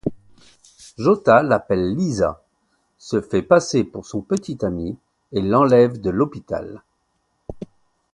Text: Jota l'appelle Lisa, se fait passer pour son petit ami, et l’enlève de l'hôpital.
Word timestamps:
Jota 0.97 1.43
l'appelle 1.43 1.95
Lisa, 1.95 2.41
se 2.97 3.21
fait 3.21 3.43
passer 3.43 3.83
pour 3.83 4.07
son 4.07 4.21
petit 4.21 4.57
ami, 4.65 4.97
et 5.31 5.43
l’enlève 5.43 6.01
de 6.01 6.09
l'hôpital. 6.09 6.81